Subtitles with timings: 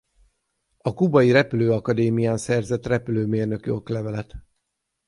[0.83, 4.35] A kubai Repülő Akadémián szerzett repülőmérnöki oklevelet.